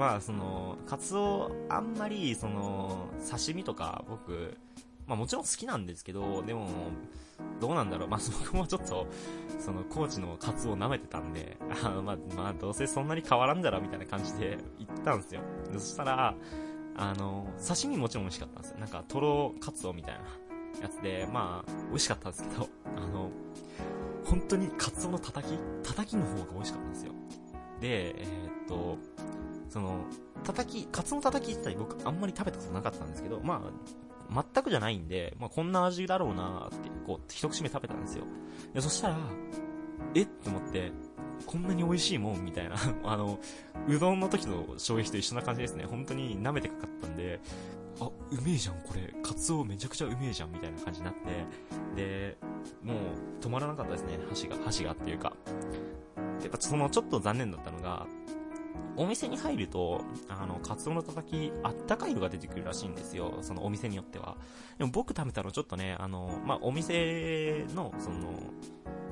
[0.00, 4.56] まあその、カツオ、あんまり、その、刺身とか僕、
[5.06, 6.68] まあもちろん好きなんですけど、でも、
[7.60, 8.08] どうなんだろう。
[8.08, 9.06] まあ僕もちょっと、
[9.58, 15.42] その、高知のカツオを舐めてたんで、あの、まあ、まあ、どうせそんなに変わらんだろ、みたいな感じで行ったんですよ。
[15.74, 16.34] そしたら、
[16.96, 18.78] あの、刺身もちろん美味しかったんですよ。
[18.78, 20.20] なんか、トロカツオみたいな
[20.80, 23.30] やつで、まあ、美味しかったんですけど、あの、
[24.24, 27.12] 本当にカツオのたたきたたきの方が美味しかったんですよ。
[27.80, 28.96] で、えー、っと、
[29.70, 30.04] その、
[30.44, 38.24] 叩き、カツの叩き自体僕あんまり食べたことなかったんですけど、まあ、全くじゃないんで、まあ、こんな味だろうなって、こう、一口目食べたんですよ。
[38.74, 39.16] で、そしたら、
[40.14, 40.92] えって思って、
[41.46, 43.38] こんなに美味しいもんみたいな あの、
[43.88, 45.84] うどんの時の衝撃と一緒な感じですね。
[45.84, 47.40] 本当に舐めてかかったんで、
[48.00, 49.14] あ、うめえじゃん、これ。
[49.22, 51.20] カツオめちゃくちゃうめえじゃん、みたいな感じになって。
[51.96, 52.38] で、
[52.82, 52.96] もう、
[53.40, 55.34] 止まらなかったですね、箸が、箸がっていうか。
[56.42, 58.06] やっぱその、ちょっと残念だったのが、
[58.96, 63.38] お店に入ると、あの、カツオのたたき、あったかいのが出てくるらしいんですよ。
[63.42, 64.36] そのお店によっては。
[64.78, 68.32] でも僕食べたのちょっとね、あの、まあ、お店の、その、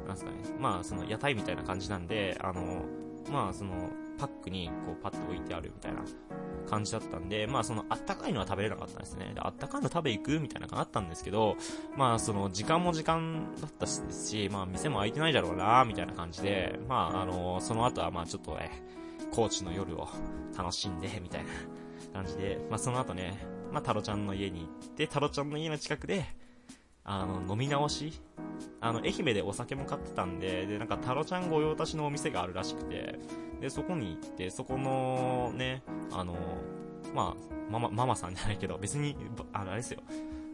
[0.07, 2.85] なんすかね、まあ、その屋台みたいな感じなんで、あの、
[3.31, 6.03] まあ、その、パックにこうパッと置いてあるみたいな
[6.69, 9.33] 感じだったんで、まあそのあったかいのは食べれなかったんですね。
[9.35, 11.57] で、あったかいの食べ行くみたいなのがあったんですけど、
[11.97, 18.83] まあその時間も時間だったしですし、まあ店も開いてないだろうなみたいな感じで、まああの、その後はまあちょっとね、
[19.33, 20.09] 高知の夜を
[20.57, 21.51] 楽しんで、みたいな
[22.13, 23.39] 感じで、まあその後ね、
[23.73, 26.25] まあタロちゃんの家に行って、タロちゃんの家の近くで、
[27.05, 28.21] あの、飲み直し
[28.81, 33.19] あの、愛媛でお酒も買ってたんで、で、なんか、タロちゃん御用達のお店があるらしくて、
[33.61, 36.37] で、そこに行って、そこの、ね、あの、
[37.15, 39.17] まあ、ママ、ママさんじゃないけど、別に、
[39.53, 40.01] あの、あれですよ。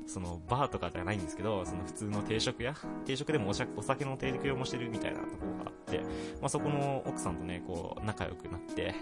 [0.07, 6.01] その、バーとかじゃないんですけど、その普通の定食屋定食でもお酒の提供もしてるみたいなところがあって、
[6.41, 8.95] まあそこの奥さんとね、こう、仲良くなって、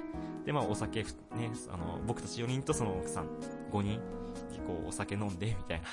[0.44, 1.08] で、まあお酒、ね、
[1.70, 3.28] あの、僕たち4人とその奥さん
[3.70, 4.00] 5人、
[4.66, 5.86] こう、お酒飲んで、みたいな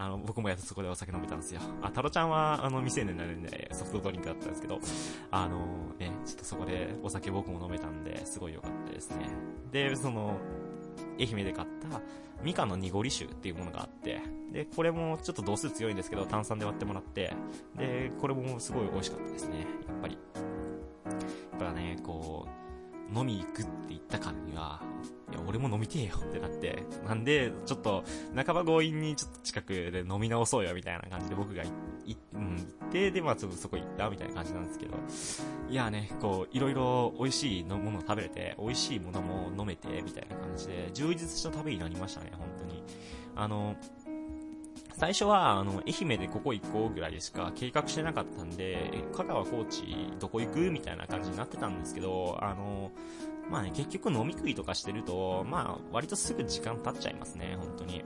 [0.00, 1.60] あの、僕もやっとそこでお酒飲めたんですよ。
[1.82, 4.78] あ、タロちゃんは、あの、未成年になるんで、ソフトドリンクだったんですけど、
[5.32, 9.28] あの、ね、ちょっとそこでお酒僕も飲めたんで、すごい良かったですね。
[9.72, 10.38] で、その、
[11.18, 12.00] 愛媛で買った、
[12.44, 14.20] ミカの濁り酒っていうものがあって、
[14.52, 17.34] で、これもちょっと度数強いんですけど、炭酸で割ってもらって、
[17.76, 20.18] で、これもすごい美味しかったですね、やっぱり。
[21.52, 24.80] やっぱね、こう、飲み行くって言ったからには、
[25.30, 31.66] いや、俺も飲みてえよ ってなって、なんで、ちょっと、半ば強引にちょっと近くで飲み直そうよみたいな感じで僕がい、
[32.06, 34.94] い、うん、行って、で、まあちょっとそこ行ったみたいな感じなんですけど、
[35.68, 42.82] いやね、こう、いろいろ美味しいものを食べれて、美味しいものも飲めて、みたいな感じで、充実した旅になりましたね、本当に。
[43.36, 43.76] あの、
[44.98, 49.84] 最初は、あの、愛媛でここ行こうぐらいでしか計画してなかったんで、え香川、高知、
[50.18, 52.90] どこ行くみたいな感じになってたんですけど、あの、
[53.48, 58.04] まあね、結局飲み食いとかしてると、まあ、割とすぐ時間経っちゃいますね、本当に。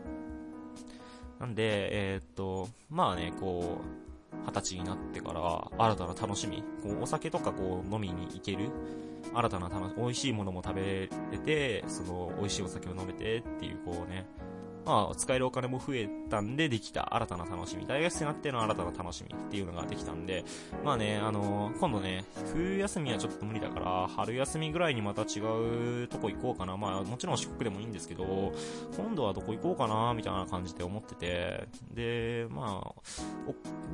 [1.41, 8.69] なんで、えー、っと、まあね、こう、二十歳になってから、新たな楽しみ、こう、お酒とかこう、飲みに行ける、
[9.33, 14.27] 新たな楽し、美味しいものも食べれて、その、美味しいお酒を飲めてっていう、こうね、
[14.85, 17.87] まあ、使えるお金も増えたんでできた新たな楽しみ。
[17.87, 20.45] 大学生になっての新たな楽しみっていうのができたんで、
[20.85, 25.41] まあね、あのー、今度ね、冬休みはちょっと無理だから、春休みぐらいにまた違
[26.05, 26.77] うとこ行こうかな。
[26.77, 28.53] まあ、もちろん四国でもいいんですけど、
[28.97, 32.95] 今度はどこ行こうかな、みたいな感じで思ってて、で、まあ、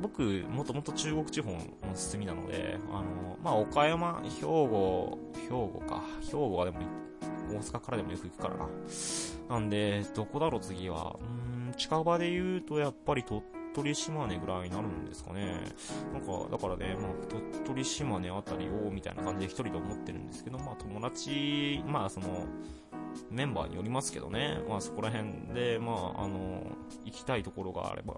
[0.01, 1.59] 僕、もともと中国地方の
[1.93, 6.01] 住みなので、あのー、まあ、岡山、兵庫、兵庫か。
[6.21, 7.08] 兵庫はでも行って
[7.49, 8.67] 大阪からでもよく行くからな。
[9.49, 11.15] なんで、どこだろう次は。
[11.67, 13.41] うん、近場で言うとやっぱり鳥
[13.73, 15.61] 取島根ぐらいになるんですかね。
[16.13, 22.45] なんか、だからね、まあ、鳥取島根あたりを、みたいな感じで一人で思ってるんですけど、まあ友達、まあその、
[23.31, 26.63] メンバーによりますけどね、まあそこら辺で、まああの、
[27.05, 28.15] 行きたいところがあれば、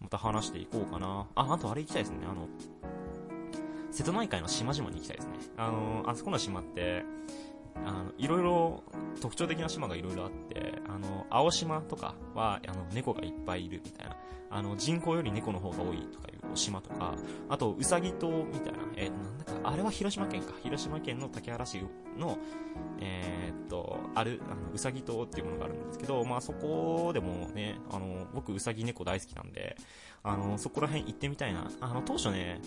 [0.00, 1.26] また話していこうかな。
[1.34, 2.48] あ、あとあれ行きたいですね、あの、
[3.90, 5.34] 瀬戸内海の島々に行きたいですね。
[5.56, 7.04] あの、あそこの島って、
[7.84, 8.82] あの、いろいろ
[9.20, 14.16] 特徴的な島がいろいろあって、あの、青島とかは、あの、猫がいっぱいいるみたいな。
[14.50, 17.14] あの、人口より猫の方が多いとかいう島とか、
[17.48, 20.54] あと、うさぎ島みたいな、えー、なんだか、あれは広島県か。
[20.62, 21.84] 広島県の竹原市
[22.18, 22.38] の、
[23.00, 29.76] えー、っと、ある、あの、うさぎ島っていうものがあるんですけど、まあそこでもね、あの、僕うさぎ猫大好きなんで、
[30.22, 31.70] あの、そこら辺行ってみたいな。
[31.80, 32.60] あの、当初ね、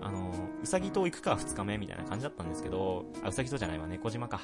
[0.00, 4.40] あの、うさぎ島行くか2日目みたいな感じだったんですけど、あ、うさぎ島じゃないわ、猫島か。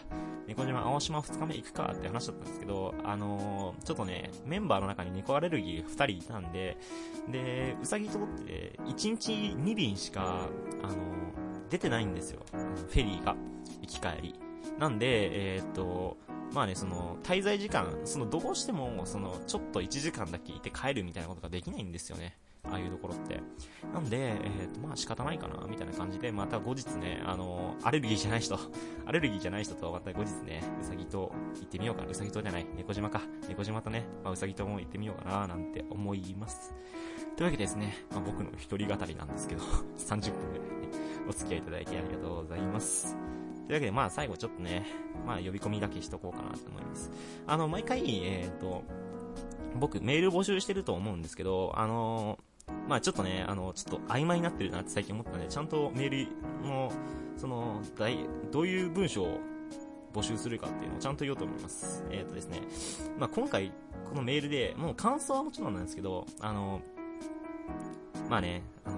[0.46, 6.78] 猫島、青島2日目行くかって話だったんですけど、あの、ちょっとね、メンバーの中に猫アレルギー2人いたんで、
[7.28, 10.48] で、うさぎ島って1日2便しか、
[10.82, 10.96] あの、
[11.70, 12.40] 出てないんですよ。
[12.52, 13.36] フェリーが。
[13.82, 14.34] 行き帰り。
[14.78, 16.16] なんで、えー、っと、
[16.52, 22.36] まあね、その、滞在時間、その、どうしても、その、ちょっと1時間だけいて帰るみたいなことができないんですよね。
[22.70, 23.40] ああいうところって。
[23.92, 28.58] なんで、えっ、ー、と、まあ仕方ないかな、みたいな感じで、また後日ね、あのアレルギーじゃない人、
[29.06, 32.08] アレルギーじゃない人とまた後日ね、うさぎと行ってみようかな。
[32.08, 33.22] うさぎとじゃない、猫島か。
[33.48, 36.74] 猫島とね、まあ、うさぎとも行ってみようかな、なんて思います。
[37.36, 39.62] というわけでですね、まあ、僕の一人語りなんですけど、
[39.96, 40.88] 30分ぐらいね、
[41.28, 43.16] お付き合いいただいてありがとうございます。
[43.68, 44.86] というわけで、まあ最後ちょっとね、
[45.26, 47.10] まあ呼び込みだけしとこうかなと思います。
[47.46, 48.82] あの、毎回、えっ、ー、と、
[49.76, 52.38] 僕メール募集してると思うんですけど、あの
[52.88, 56.92] まあちょっとね、あの、ちょっと曖昧になってるなって最近思ったので、ちゃんとメールの、
[57.36, 57.80] その、
[58.50, 59.40] どういう文章を
[60.14, 62.04] 募集するかっていうのをちゃんと言おうと思います。
[62.10, 62.60] えっ、ー、とですね、
[63.18, 63.72] まあ今回、
[64.08, 66.80] このメールで、もう感想はもちろんなんですけど、あの、
[68.28, 68.96] まあね、あの、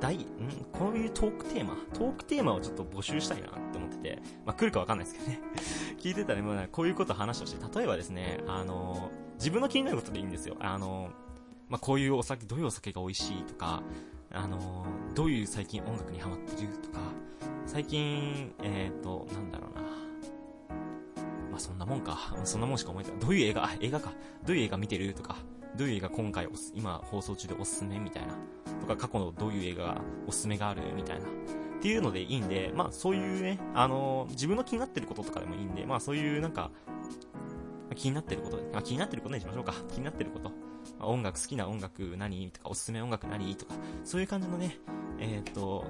[0.00, 0.26] 大、ん？
[0.72, 1.76] こういうトークテーマ？
[1.94, 5.40] トークテーマをちょっと募集したいなって思ってて、まあ来るかわかんないですけどね。
[5.98, 10.56] 聞いてたら、まあこういうこと話をして、例えばですね、あの、自分の気になることでいいんですよ。
[10.60, 11.10] あの、
[11.68, 13.82] まあこういうお酒、どういうお酒が美味しいとか、
[14.32, 17.00] あのー、どういう最近音楽にハマってるとか、
[17.66, 19.82] 最近、えっ、ー、と、なんだろうな。
[21.50, 22.18] まあそんなもんか。
[22.44, 23.12] そんなもんしか思えない。
[23.18, 24.12] どういう映画、あ、映画か。
[24.44, 25.36] どういう映画見てるとか、
[25.76, 28.34] どういう映画今回今放送中でおすすめみたいな。
[28.80, 31.26] とか過去のどういう映画がおすすめがあるみたいな。
[31.26, 31.28] っ
[31.80, 36.70] ていうのでいいんで、まあそういうね、あのー、自分の気になってることとかでもいいんで、まあそういうなんか、
[37.94, 39.72] 気になってること、まあ、気になってることにしましょうか。
[39.92, 40.50] 気になってること。
[40.98, 44.78] まあ、音楽、好きな音楽何とか、おすすめ音楽何とか、そういう感じのね、
[45.18, 45.84] えっ、と、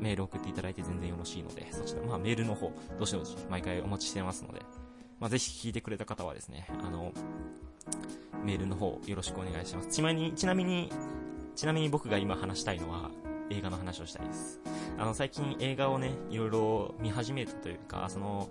[0.00, 4.62] メール送っていただいて全然よろしいので、そちら、まあメールの方、どしどし毎回お待ちしてますので、
[5.20, 7.12] まあぜひ聞いてくれた方はですね、あの、
[8.44, 9.88] メールの方よろしくお願いします。
[9.88, 10.90] ちなみに、ちなみに、
[11.56, 13.10] ちなみに僕が今話したいのは、
[13.50, 14.60] 映画の話をしたいです。
[14.98, 18.48] あの、最近映画をね、いろいろ見始めたというか、その、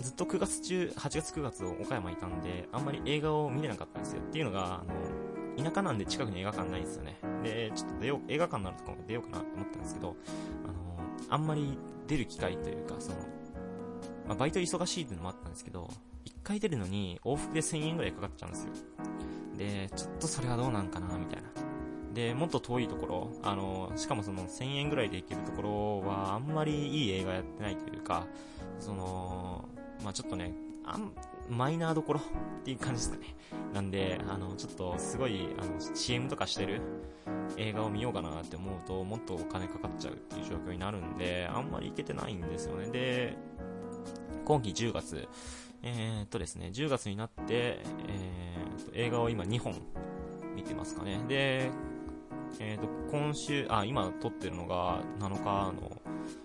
[0.00, 4.22] ずっと9月中、8月9月を岡山いたんで、あんまり映画を見れなかったんですよ。
[4.22, 4.94] っていうのが、あの、
[5.62, 7.16] 田舎なんで近くに映画館ないんですよね。
[7.42, 10.16] で、ちょっと出よう、映画館になるとかも出ようかなって思ったんですけど、
[10.64, 10.74] あの、
[11.28, 13.18] あんまり出る機会というか、その、
[14.26, 15.90] まあ、バイト忙しいっていうのもあったんですけど、
[16.24, 18.72] 1回出るのに往復で1000円ぐらいかかっちゃうんですよ。
[19.56, 21.48] で、ちょっとそれはどうなんかな、みたいな。
[22.14, 25.62] で、もっと遠いところ、あの、しかもその1000円ぐらいで行けるとこ
[26.02, 28.26] ろはあんまりいい映画やってないというか、
[28.78, 29.68] その、
[30.02, 30.52] まあちょっとね、
[30.84, 31.12] あん、
[31.50, 32.22] マイナーどころっ
[32.64, 33.34] ていう感じですかね。
[33.74, 36.80] なんで、あの、ちょっとすごい、あの、CM とかしてる
[37.56, 42.90] 映画を見ようかなって思うと、もっとお金かかっちゃうっていう状況になるんで、あんまり行けてないんですよね。
[42.90, 43.36] で、
[44.44, 45.28] 今季10月、
[45.82, 49.74] えー、っとですね、10月になって、えー、っと、映画を今2本
[50.54, 51.20] 見てますかね。
[51.28, 51.70] で、
[52.58, 56.02] えー、と、今週、あ、今撮ってるのが7日の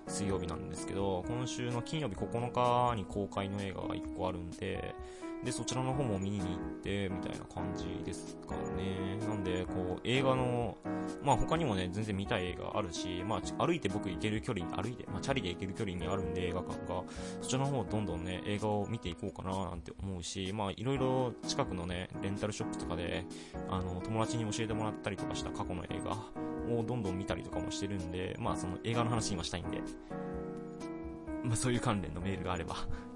[0.08, 4.94] 水曜日なんですけど、今週の金曜日9日に公開の映画が1個あるんで、
[5.44, 6.48] で、そちらの方も見に行っ
[6.82, 9.18] て、みたいな感じですかね。
[9.28, 10.78] なんで、こう、映画の、
[11.24, 17.04] まあ他にもね、全然見たい映画あるし、まあ歩いて僕行ける距離、歩いて、まあチャリで行ける距離にあるんで映画館が、
[17.42, 23.26] そちらの方どんどんね、映画を見ていこうかななんて思うし、まあいろいろ近くのね、レンタルショップとかで、
[23.70, 26.12] あの、友達に教えてもらったりとかした過去の映画
[26.76, 29.82] をどんどん見たりとかもしてるんで、まあその映画の話今したいんで、
[31.44, 32.76] まあそういう関連のメールがあれば、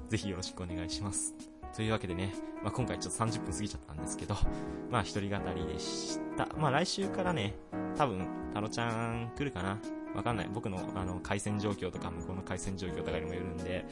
[0.09, 1.58] ぜひよろしくお願いします。
[1.75, 4.35] というわけでね、まあ、今回ちょっと30分過ぎちゃったんですけど、
[4.89, 6.47] まあ一人語りでした。
[6.57, 7.55] まあ来週からね、
[7.97, 9.79] 多分、タロちゃん来るかな
[10.15, 10.49] わかんない。
[10.53, 13.85] 僕のあの回線状況とか向こうの回線状況とかにもよるんで、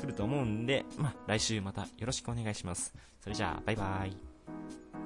[0.00, 2.94] 来ると思うんで、まあ来週またよろしくお願いします。
[3.20, 5.03] それじゃあ、バイバイ。